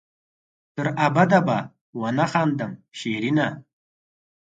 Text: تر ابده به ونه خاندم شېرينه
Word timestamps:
تر 0.75 0.87
ابده 1.07 1.39
به 1.47 1.57
ونه 1.99 2.25
خاندم 2.31 2.71
شېرينه 2.99 3.47